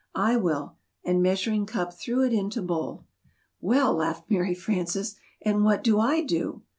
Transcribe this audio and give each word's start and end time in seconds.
"I 0.15 0.35
will!" 0.35 0.77
and 1.03 1.21
Measuring 1.21 1.67
Cup 1.67 1.93
threw 1.93 2.23
it 2.23 2.33
into 2.33 2.63
Bowl. 2.63 3.05
"Well," 3.59 3.93
laughed 3.93 4.31
Mary 4.31 4.55
Frances, 4.55 5.13
"and 5.43 5.63
what 5.63 5.83
do 5.83 5.99
I 5.99 6.23
do?" 6.23 6.63